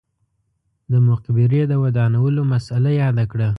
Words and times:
د 0.91 0.93
مقبرې 1.07 1.61
د 1.67 1.73
ودانولو 1.83 2.41
مسئله 2.53 2.91
یاده 3.01 3.25
کړه. 3.31 3.49